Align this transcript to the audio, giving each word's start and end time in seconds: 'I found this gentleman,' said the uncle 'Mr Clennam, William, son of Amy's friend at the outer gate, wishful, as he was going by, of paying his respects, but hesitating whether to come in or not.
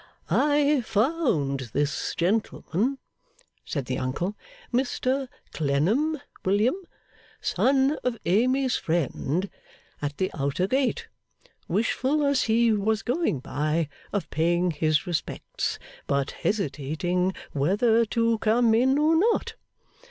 'I 0.31 0.81
found 0.83 1.59
this 1.73 2.15
gentleman,' 2.15 2.97
said 3.63 3.85
the 3.85 3.99
uncle 3.99 4.35
'Mr 4.73 5.27
Clennam, 5.53 6.19
William, 6.43 6.73
son 7.39 7.99
of 8.03 8.17
Amy's 8.25 8.75
friend 8.75 9.47
at 10.01 10.17
the 10.17 10.31
outer 10.33 10.65
gate, 10.65 11.07
wishful, 11.67 12.25
as 12.25 12.45
he 12.45 12.71
was 12.73 13.03
going 13.03 13.41
by, 13.41 13.89
of 14.11 14.27
paying 14.31 14.71
his 14.71 15.05
respects, 15.05 15.77
but 16.07 16.31
hesitating 16.31 17.35
whether 17.51 18.03
to 18.05 18.39
come 18.39 18.73
in 18.73 18.97
or 18.97 19.15
not. 19.15 19.53